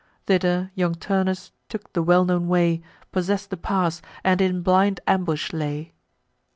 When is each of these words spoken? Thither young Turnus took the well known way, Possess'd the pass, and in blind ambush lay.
Thither 0.25 0.71
young 0.73 0.95
Turnus 0.95 1.51
took 1.69 1.93
the 1.93 2.01
well 2.01 2.25
known 2.25 2.47
way, 2.47 2.81
Possess'd 3.11 3.51
the 3.51 3.55
pass, 3.55 4.01
and 4.23 4.41
in 4.41 4.63
blind 4.63 4.99
ambush 5.05 5.53
lay. 5.53 5.93